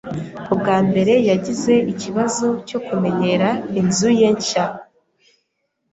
Ubwa 0.53 0.77
mbere 0.87 1.13
yagize 1.29 1.73
ikibazo 1.91 2.47
cyo 2.67 2.79
kumenyera 2.85 3.49
inzu 3.79 4.09
ye 4.19 4.27
nshya. 4.35 4.65